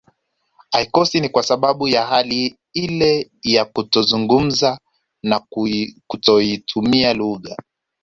Haikosi 0.71 1.19
ni 1.19 1.29
kwa 1.29 1.43
sababu 1.43 1.87
ya 1.87 2.05
hali 2.05 2.57
ile 2.73 3.31
ya 3.43 3.65
kutozungumza 3.65 4.79
na 5.23 5.39
kutoitumia 6.07 7.13
lugha 7.13 7.57